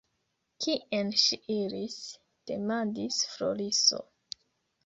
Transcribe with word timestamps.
Kien 0.65 1.11
ŝi 1.25 1.39
iris? 1.57 1.99
demandis 2.53 3.21
Floriso. 3.35 4.01